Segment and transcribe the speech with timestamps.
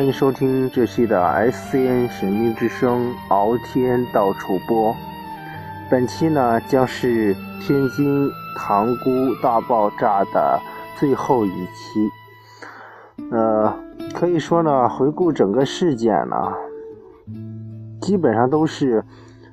[0.00, 1.22] 欢迎收听这期的
[1.52, 4.96] SCN 神秘之声敖天到处播。
[5.90, 8.26] 本期呢将是天津
[8.56, 9.10] 塘沽
[9.42, 10.58] 大爆炸的
[10.98, 12.08] 最后一期。
[13.30, 13.70] 呃，
[14.14, 16.34] 可以说呢，回顾整个事件呢，
[18.00, 19.04] 基本上都是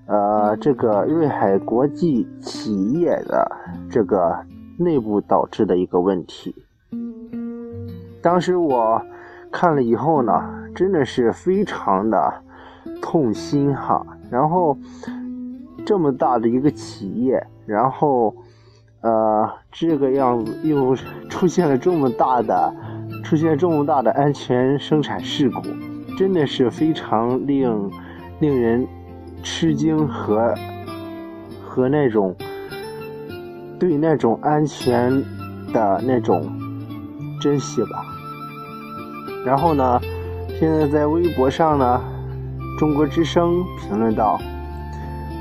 [0.05, 3.51] 呃这个瑞海国际企业的
[3.91, 4.33] 这个
[4.79, 6.55] 内部导致的一个问题。
[8.21, 9.01] 当时我。
[9.51, 10.33] 看了以后呢，
[10.75, 12.41] 真的是非常的
[13.01, 14.05] 痛心哈。
[14.29, 14.77] 然后
[15.85, 18.35] 这么大的一个企业，然后
[19.01, 20.95] 呃这个样子又
[21.29, 22.73] 出现了这么大的
[23.23, 25.61] 出现这么大的安全生产事故，
[26.17, 27.91] 真的是非常令
[28.39, 28.85] 令人
[29.41, 30.53] 吃惊和
[31.63, 32.35] 和那种
[33.79, 35.09] 对那种安全
[35.71, 36.45] 的那种
[37.39, 38.03] 珍惜吧。
[39.47, 39.97] 然后呢，
[40.59, 42.01] 现在在微博上呢，
[42.77, 44.37] 中国之声评论道：“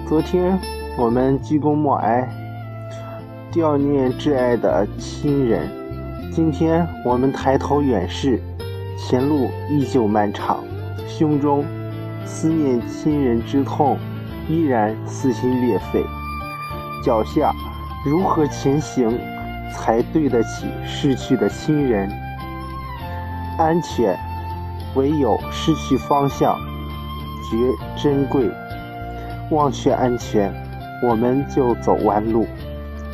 [0.08, 0.56] 昨天
[0.96, 2.28] 我们鞠躬默哀，
[3.52, 5.62] 悼念挚爱的亲人；
[6.32, 8.40] 今天我们抬头远视，
[8.96, 10.60] 前路依旧漫长，
[11.08, 11.64] 胸中
[12.24, 13.98] 思念亲人之痛
[14.48, 16.00] 依然撕心裂肺，
[17.04, 17.52] 脚下
[18.04, 19.18] 如何前行
[19.72, 22.08] 才对得起逝去的亲人？”
[23.58, 24.18] 安全，
[24.94, 26.56] 唯有失去方向，
[27.50, 27.56] 觉
[28.00, 28.50] 珍贵。
[29.50, 30.52] 忘却安全，
[31.02, 32.44] 我们就走弯路；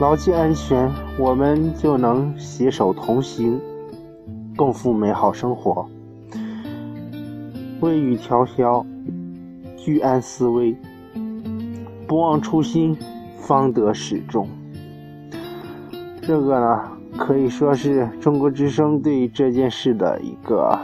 [0.00, 3.60] 牢记安全，我们就能携手同行，
[4.56, 5.86] 共赴美好生活。
[7.80, 8.84] 未雨潇潇，
[9.76, 10.74] 居安思危，
[12.06, 12.96] 不忘初心，
[13.38, 14.48] 方得始终。
[16.22, 16.91] 这个呢？
[17.16, 20.78] 可以说是中国之声对这件事的一个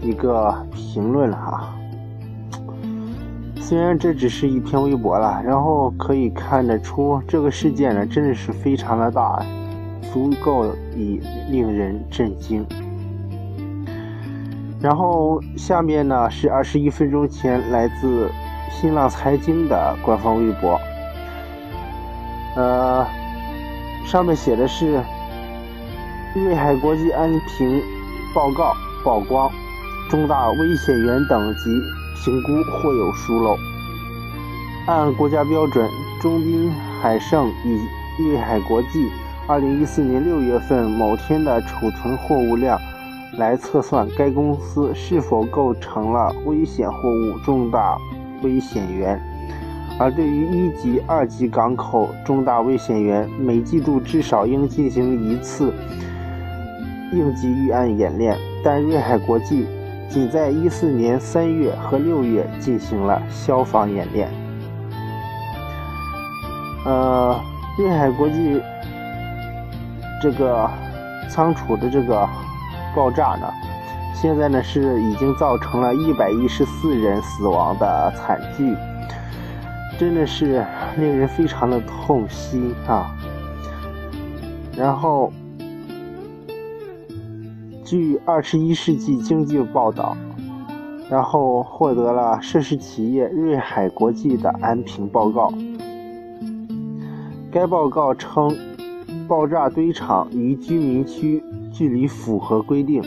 [0.00, 1.74] 一个评论哈。
[3.56, 9.44] 虽然这只是一篇微博了，然后可以看得出这个事件呢真的是非常的大，
[10.12, 10.66] 足够
[10.96, 11.20] 以
[11.50, 12.64] 令人震惊。
[14.80, 18.30] 然后下面呢是二十一分钟前来自
[18.70, 20.80] 新浪财经的官方微博，
[22.56, 23.06] 呃。
[24.08, 25.02] 上面写的是
[26.34, 27.82] 瑞海国际安评
[28.34, 28.72] 报告
[29.04, 29.50] 曝光，
[30.08, 31.64] 重大危险源等级
[32.16, 33.54] 评估或有疏漏。
[34.86, 35.86] 按国家标准，
[36.22, 39.10] 中滨海盛以瑞海国际
[39.46, 42.80] 2014年6月份某天的储存货物量
[43.36, 47.98] 来测算该公司是否构成了危险货物重大
[48.42, 49.20] 危险源。
[50.00, 55.74] 而对于一级、二级港口重大危险源，每季度至少应进行一次
[57.12, 58.38] 应急预案演练。
[58.62, 59.66] 但瑞海国际
[60.08, 64.28] 仅在一四年三月和六月进行了消防演练。
[66.84, 67.36] 呃，
[67.76, 68.62] 瑞海国际
[70.22, 70.70] 这个
[71.28, 72.28] 仓储的这个
[72.94, 73.52] 爆炸呢，
[74.14, 78.76] 现在呢是已经造成了一百一十四人死亡的惨剧。
[79.98, 80.64] 真的是
[80.96, 83.12] 令人非常的痛心啊！
[84.76, 85.32] 然后，
[87.84, 90.16] 据《二十一世纪经济报道》，
[91.10, 95.52] 然后获得了涉事企业瑞海国际的安评报告。
[97.50, 98.56] 该报告称，
[99.26, 101.42] 爆炸堆场与居民区，
[101.72, 103.02] 距离符合规定，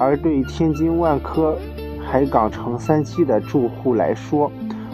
[0.00, 1.56] 而对天津万科
[2.04, 4.50] 海港城三期的住户来说，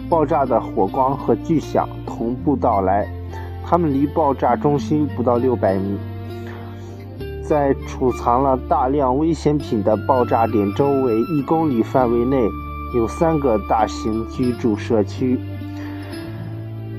[0.09, 3.07] 爆炸的火光和巨响同步到来，
[3.65, 5.97] 他们离爆炸中心不到六百米。
[7.43, 12.37] 在储藏了大量危险品的爆炸点周围一公里范围内，
[12.95, 15.39] 有三个大型居住社区。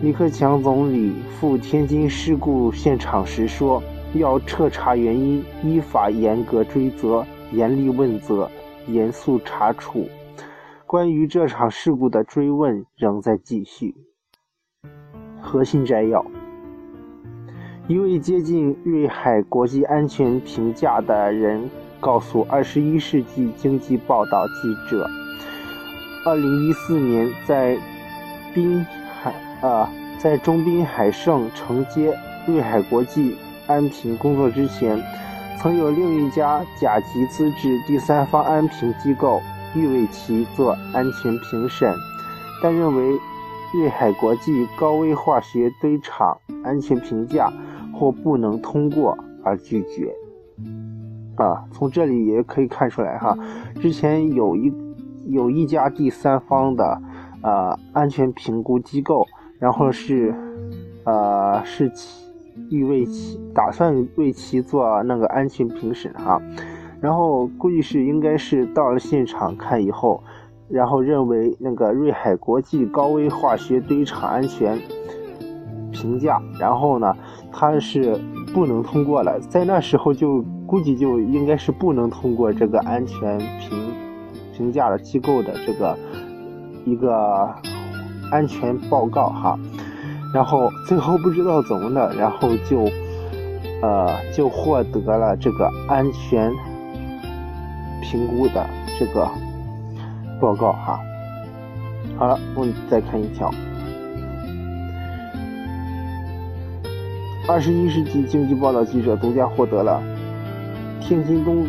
[0.03, 3.83] 李克强总理赴天津事故现场时说
[4.15, 8.51] ：“要彻查原因，依法严格追责，严厉问责，
[8.89, 10.09] 严肃查处。”
[10.87, 13.97] 关于这场事故的追问仍在继续。
[15.41, 16.25] 核心摘要：
[17.89, 21.69] 一位接近瑞海国际安全评价的人
[21.99, 25.09] 告诉《二十一世纪经济报道》记者，
[26.25, 27.77] 二零一四年在
[28.55, 29.35] 滨海
[29.67, 29.91] 啊，
[30.21, 32.17] 在中滨海盛承接
[32.47, 33.35] 瑞海国际
[33.67, 34.97] 安评工作之前，
[35.59, 39.43] 曾有另一家甲级资质第三方安评机构。
[39.77, 41.95] 欲为其做安全评审，
[42.63, 43.19] 但认为
[43.75, 47.53] 瑞海国际高危化学堆场安全评价
[47.93, 50.15] 或不能通过而拒绝。
[51.37, 53.37] 啊，从这里也可以看出来哈，
[53.83, 54.73] 之前有一
[55.27, 56.99] 有一家第三方的
[57.43, 59.27] 呃安全评估机构，
[59.59, 60.35] 然后是
[61.05, 62.25] 呃是其
[62.71, 66.41] 欲为其打算为其做那个安全评审哈，
[67.07, 70.21] 然后估计是应该是到了现场看以后，
[70.69, 74.77] 然后认为那个瑞海国际高危化学堆场安全
[75.93, 77.15] 评价，然后呢
[77.53, 78.19] 它是
[78.53, 80.45] 不能通过了，在那时候就。
[80.67, 83.79] 估计就应该是不能通过这个安全评
[84.53, 85.97] 评价的机构的这个
[86.85, 87.49] 一个
[88.33, 89.57] 安全报告哈，
[90.35, 92.81] 然后最后不知道怎么的，然后就
[93.81, 96.53] 呃就获得了这个安全
[98.07, 98.65] 评估的
[98.99, 99.29] 这个
[100.41, 101.01] 报告哈。
[102.17, 103.53] 好了，我们再看一条，
[107.49, 110.01] 二十一世纪经济报道记者独家获得了。
[111.01, 111.67] 天津东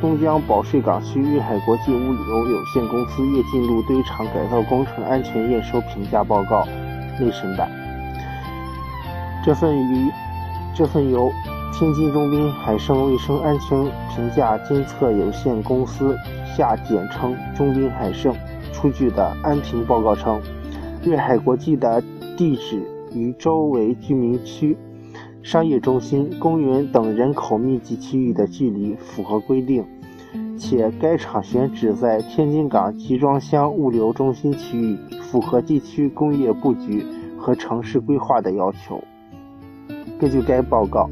[0.00, 6.64] 东江保税港区瑞海国际物流有限公司叶进路堆场改造工程安全验收评价报告
[7.18, 7.70] 内审版。
[9.44, 10.10] 这份与
[10.74, 11.32] 这份由
[11.78, 13.78] 天津中滨海盛卫生安全
[14.08, 16.16] 评价监测有限公司
[16.56, 18.34] 下简称中滨海盛
[18.72, 20.40] 出具的安评报告称，
[21.04, 22.02] 瑞海国际的
[22.34, 22.82] 地址
[23.12, 24.74] 与周围居民区。
[25.42, 29.84] 商业中心、公园等人口密集区域的距离符合规定，
[30.58, 37.04] 且该厂选址在天津港集装箱物流中心区域，符合地区工业布局
[37.38, 39.04] 和城市规划的要求。
[40.18, 41.10] 根据该报告，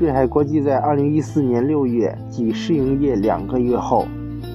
[0.00, 4.06] 瑞海国际在2014年6月即试营业两个月后，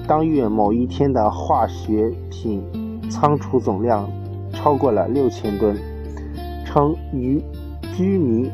[0.04, 2.60] 当月某一天的化学品
[3.08, 4.10] 仓储总量
[4.52, 5.76] 超过了6000吨，
[6.64, 7.40] 称与。
[7.96, 8.50] 居民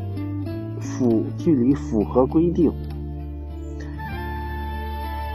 [0.79, 2.71] 符距离符合规定。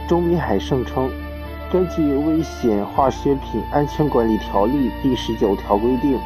[0.08, 1.10] 中滨海盛称，
[1.70, 6.18] 根据《危险化学品安全管理条例》第十九条规定，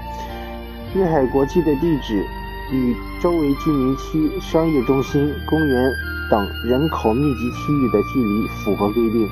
[0.95, 2.25] 瑞海国际的地址
[2.73, 5.93] 与周围居民区、商业中心、公园
[6.31, 9.29] 等人口密集区域的距离符合规定，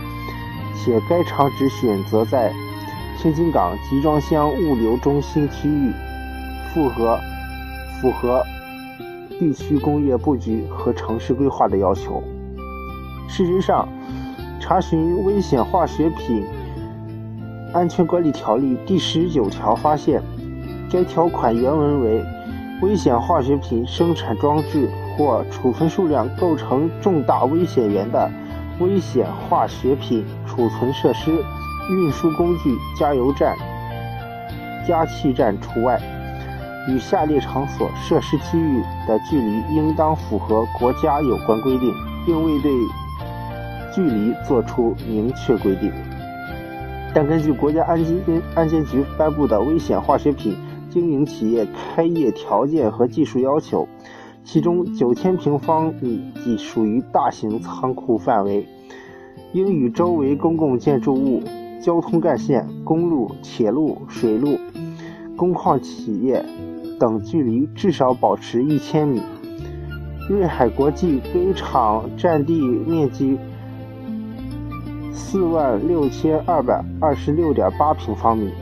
[0.76, 2.52] 且该厂址选择在
[3.18, 5.90] 天津港集装箱物流中心区域，
[6.72, 7.18] 符合。
[8.00, 8.42] 符合
[9.38, 12.22] 地区工业布局和城市规划的要求。
[13.28, 13.86] 事实上，
[14.58, 16.46] 查询《危险化学品
[17.74, 20.22] 安全管理条例》第十九条发现，
[20.90, 22.24] 该条款原文为
[22.82, 28.30] ：“危险化学品生产装置或储存数量构成重大危险源的
[28.78, 31.30] 危险化学品储存设施、
[31.90, 33.54] 运输工具、加油站、
[34.88, 36.00] 加气站除外。”
[36.88, 41.92] 与下列场所、设施区域的距离应当符合国家有关规定，
[42.24, 42.72] 并未对
[43.94, 45.92] 距离作出明确规定。
[47.12, 50.56] 但根据国家安监安监局颁布的《危险化学品
[50.90, 53.82] 经营企业开业条件和技术要求》，
[54.44, 58.66] 其中九千平方米即属于大型仓库范围，
[59.52, 61.42] 应与周围公共建筑物、
[61.80, 64.58] 交通干线、公路、铁路、水路、
[65.36, 66.44] 工矿企业。
[67.00, 69.22] 等距离至少保持一千米。
[70.28, 73.38] 瑞海国际堆场占地面积
[75.10, 78.52] 四万六千二百二十六点八平方米，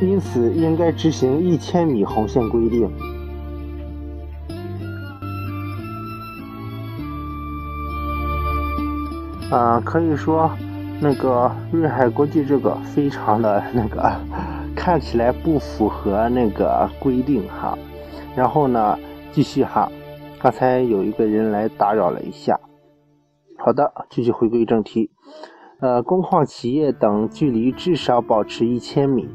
[0.00, 2.90] 因此应该执行一千米红线规定。
[9.50, 10.50] 啊，可以说，
[11.00, 14.10] 那个瑞海国际这个非常的那个。
[14.76, 17.76] 看起来不符合那个规定哈，
[18.34, 18.96] 然后呢，
[19.30, 19.90] 继续哈，
[20.38, 22.58] 刚才有一个人来打扰了一下。
[23.58, 25.10] 好的，继续回归正题。
[25.80, 29.28] 呃，工矿企业等距离至少保持一千米。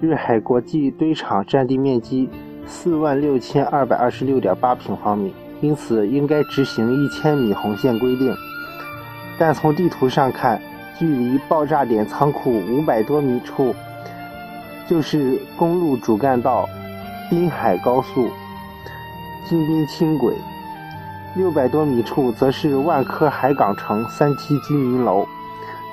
[0.00, 2.28] 日海国际堆场占地面积
[2.66, 8.34] 四万六千二百二十六点八平方米，因此应该执行一千米红线规定。
[9.38, 10.60] 但从地图上看，
[10.98, 13.74] 距离爆炸点仓库五百多米处。
[14.88, 16.68] 就是公路主干道
[17.28, 18.28] 滨海高速
[19.48, 20.34] 京滨轻轨，
[21.36, 25.24] 六百多米处则是万科海港城三期居民楼，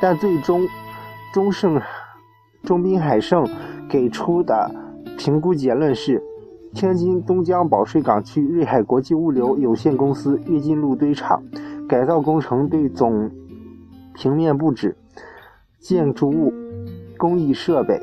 [0.02, 0.68] 但最终
[1.32, 1.80] 中盛
[2.64, 3.48] 中滨海盛
[3.90, 4.70] 给出的
[5.18, 6.22] 评估结论是：
[6.74, 11.42] 天津东江保税港区瑞海国际物流有限公司跃进路堆场
[11.88, 13.32] 改造工程对总
[14.14, 14.96] 平面布置、
[15.80, 16.54] 建筑物、
[17.18, 18.02] 工艺设备。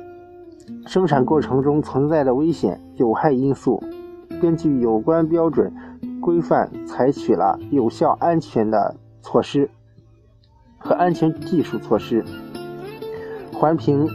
[0.87, 3.83] 生产过程中存在的危险有害因素，
[4.41, 5.73] 根据有关标准
[6.21, 9.69] 规范，采取了有效、安全的措施
[10.79, 12.25] 和安全技术措施，
[13.53, 14.09] 环评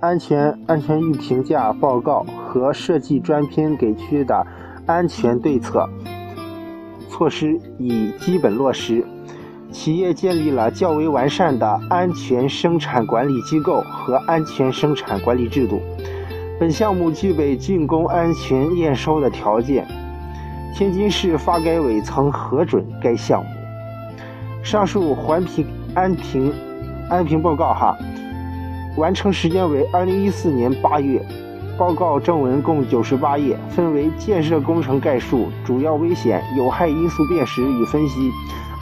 [0.00, 4.46] 安全安全预评价报告和设计专篇给出的
[4.86, 5.88] 安全对策
[7.08, 9.04] 措施已基本落实。
[9.70, 15.80] 企业建立了较为完善的安全生产管理机构和安全生产管理制度。
[16.58, 19.86] 本项目具备竣工安全验收的条件。
[20.74, 23.50] 天津市发改委曾核准该项目。
[24.62, 26.52] 上述环评安评
[27.10, 27.96] 安评报告哈，
[28.98, 31.24] 完成时间为二零一四年八月。
[31.78, 38.32] 报告正文共九十八页，分为建设工程概述、主要危险有害因素辨识与分析。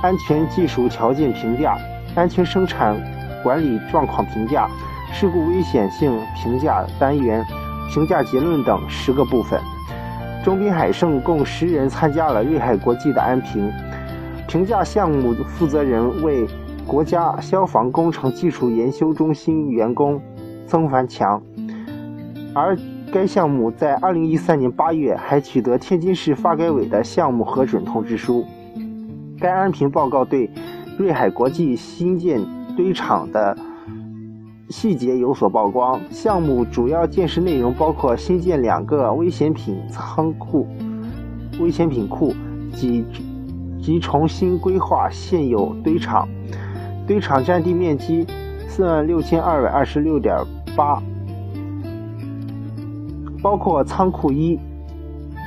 [0.03, 1.77] 安全技术条件评价、
[2.15, 2.97] 安全生产
[3.43, 4.67] 管理状况评价、
[5.13, 7.45] 事故危险性评价单元、
[7.93, 9.61] 评价结论等十个部分。
[10.43, 13.71] 中滨海盛共十人参加了瑞海国际的安评。
[14.49, 16.47] 评价项目负责人为
[16.87, 20.21] 国家消防工程技术研究中心员工
[20.67, 21.43] 曾凡强，
[22.55, 22.79] 而
[23.13, 28.45] 该项目在二零一三年八月还取得天津市发改委的项目核准通知书。
[29.39, 30.49] 该安评报告对
[30.97, 32.41] 瑞海国际新建
[32.77, 33.57] 堆场的
[34.71, 36.01] 细节有所曝光。
[36.11, 40.67] 项目主要建设内容包括新建两个危险品仓库、
[41.61, 42.33] 危险品库
[42.73, 43.05] 及
[43.83, 46.29] 及重新规划现有堆场。
[47.07, 48.27] 堆场占地面积
[48.69, 50.35] 四万六千二百二十六点
[50.77, 51.03] 八，
[53.43, 54.59] 包括仓库一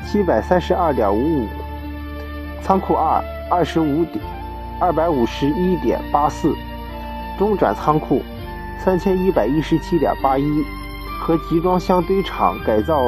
[0.07, 1.47] 七百三十二点五五，
[2.61, 3.23] 仓库二。
[3.51, 4.23] 二十五点
[4.79, 6.53] 二百五十一点八四，
[7.39, 8.21] 中转仓库
[8.85, 10.63] 三千一百一十七点八一
[11.19, 13.01] 和集装箱堆场改造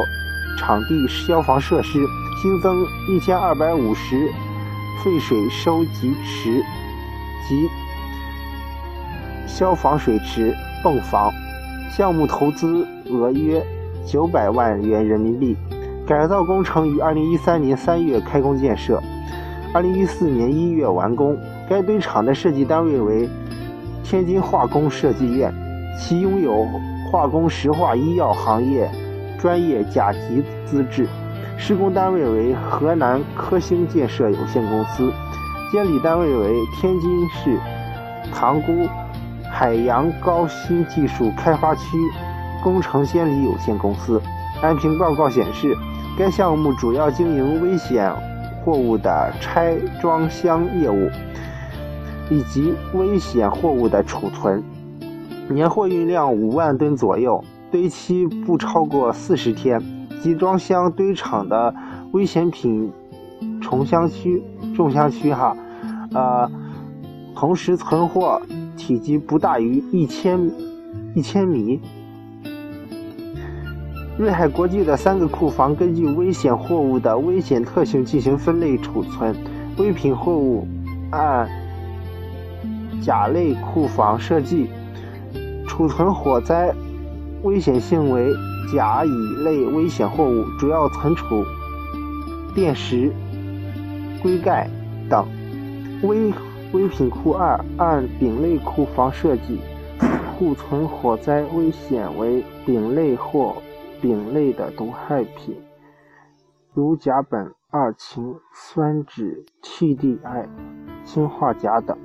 [0.57, 1.99] 场地消防设施，
[2.41, 2.75] 新增
[3.07, 4.31] 一千二百五十
[5.03, 6.63] 废水收集池
[7.47, 7.69] 及
[9.47, 11.31] 消防水池泵房，
[11.89, 13.61] 项目投资额约
[14.05, 15.55] 九百万元人民币，
[16.07, 19.01] 改造工程于二零一三年三月开工建设。
[19.73, 21.37] 二零一四年一月完工。
[21.69, 23.29] 该堆场的设计单位为
[24.03, 25.53] 天津化工设计院，
[25.97, 26.67] 其拥有
[27.09, 28.91] 化工石化医药行业
[29.39, 31.07] 专业甲级资质。
[31.57, 35.13] 施工单位为河南科兴建设有限公司，
[35.71, 37.57] 监理单位为天津市
[38.33, 38.85] 塘沽
[39.51, 41.97] 海洋高新技术开发区
[42.63, 44.19] 工程监理有限公司。
[44.63, 45.75] 安评报告显示，
[46.17, 48.11] 该项目主要经营危险。
[48.63, 51.09] 货物的拆装箱业务，
[52.29, 54.63] 以及危险货物的储存，
[55.49, 59.81] 年货运量五万吨左右，堆期不超过四十天。
[60.21, 61.73] 集装箱堆场的
[62.11, 62.93] 危险品
[63.59, 64.43] 重箱区、
[64.75, 65.57] 重箱区哈，
[66.13, 66.47] 呃，
[67.35, 68.39] 同时存货
[68.81, 70.51] 体积不大于一千
[71.13, 71.79] 一千米。
[74.17, 79.35] 瑞海国际的三个库房根据危险货物的危险特性进行分类储存，
[79.77, 80.67] 危品货物
[81.11, 81.47] 按
[83.03, 84.67] 甲类库房设计，
[85.67, 86.73] 储存火灾
[87.43, 88.27] 危险性为
[88.73, 89.09] 甲乙
[89.43, 91.45] 类危险货物，主要存储
[92.55, 93.11] 电石、
[94.23, 94.67] 硅钙
[95.07, 95.23] 等。
[96.01, 96.31] 危
[96.73, 99.59] 危品库二按丙类库房设计，
[100.37, 103.55] 库存火灾危险为丙类或。
[104.01, 105.55] 丙类的毒害品，
[106.73, 110.47] 如甲苯二氰酸酯、TDI、
[111.05, 111.95] 氰化钾等。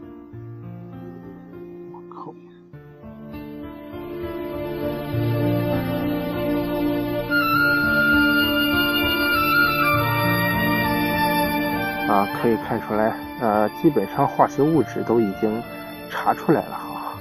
[12.46, 15.60] 可以看出来，呃，基本上化学物质都已经
[16.08, 17.18] 查出来了哈。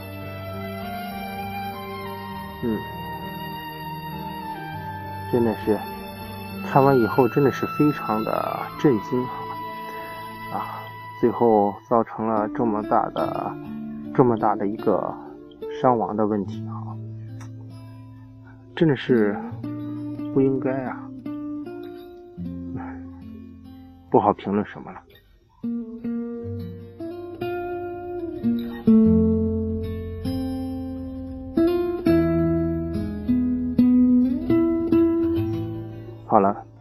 [2.63, 2.77] 嗯。
[5.31, 5.79] 真的是
[6.71, 9.19] 看完以后，真的是非常的震惊
[10.53, 10.77] 啊！
[11.19, 13.51] 最后造成了这么大的、
[14.13, 15.11] 这么大的一个
[15.81, 16.95] 伤亡的问题哈，
[18.75, 19.35] 真的是
[20.35, 21.01] 不应该啊！
[24.11, 25.01] 不好评论什么了。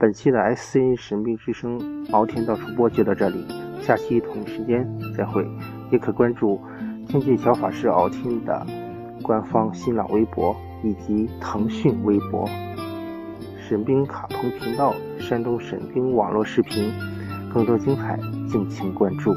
[0.04, 1.80] 本期的 SC 神兵之声
[2.10, 3.42] 敖天道主播就到这里，
[3.80, 5.42] 下期同一时间再会。
[5.90, 6.60] 也可关注
[7.08, 8.66] 天界小法师敖天的
[9.22, 12.46] 官方新浪微博以及腾讯微博、
[13.66, 16.92] 神兵卡通频道、山东神兵网络视频，
[17.50, 19.32] 更多精彩敬请关注。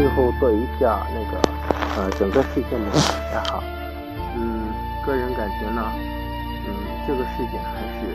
[0.00, 1.36] 最后做一下那个
[2.00, 3.60] 呃整个事件的总结哈。
[4.34, 4.72] 嗯，
[5.04, 5.92] 个人感觉呢，
[6.64, 6.72] 嗯，
[7.06, 8.08] 这个事件还是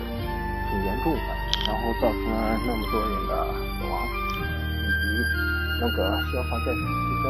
[0.66, 1.30] 挺严重的，
[1.70, 5.06] 然后造成了那么多人的死亡，以及
[5.80, 7.30] 那个消防在场牺牲。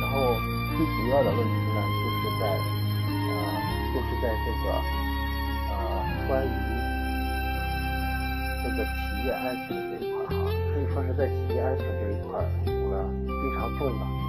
[0.00, 0.40] 然后
[0.72, 2.48] 最主要的问题呢，就是在
[3.28, 3.36] 呃，
[3.92, 4.72] 就是在这个
[5.68, 5.76] 呃
[6.26, 6.48] 关于
[8.64, 12.40] 这个企业安全这一块哈，可以说是在企业安全这一块
[12.92, 14.21] 出了非常重的。